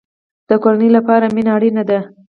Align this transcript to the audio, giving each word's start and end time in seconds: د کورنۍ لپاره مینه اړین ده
د 0.49 0.51
کورنۍ 0.63 0.89
لپاره 0.97 1.25
مینه 1.35 1.51
اړین 1.55 1.77
ده 1.89 1.99